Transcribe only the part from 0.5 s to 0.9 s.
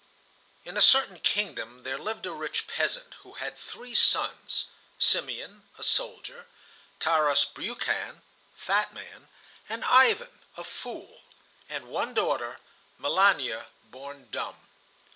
In a